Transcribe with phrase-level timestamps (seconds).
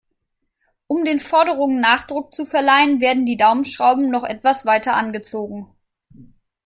[0.87, 5.67] Um den Forderungen Nachdruck zu verleihen, werden die Daumenschrauben noch etwas weiter angezogen.